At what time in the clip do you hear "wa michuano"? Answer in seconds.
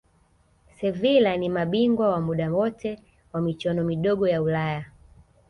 3.33-3.83